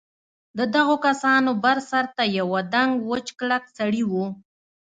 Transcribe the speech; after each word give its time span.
د 0.57 0.59
دغو 0.75 0.95
کسانو 1.05 1.51
بر 1.63 1.77
سر 1.89 2.05
ته 2.15 2.23
یوه 2.39 2.59
دنګ 2.73 2.91
وچ 3.09 3.27
کلک 3.39 3.63
سړي 3.77 4.03
و. 4.11 4.13